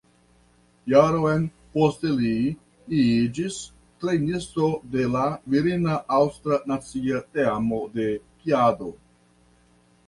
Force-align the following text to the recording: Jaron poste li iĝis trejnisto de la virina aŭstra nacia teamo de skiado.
Jaron 0.91 1.43
poste 1.75 2.13
li 2.21 2.31
iĝis 3.01 3.59
trejnisto 4.05 4.71
de 4.97 5.07
la 5.17 5.27
virina 5.57 6.01
aŭstra 6.19 6.61
nacia 6.75 7.25
teamo 7.39 7.85
de 8.01 8.11
skiado. 8.25 8.93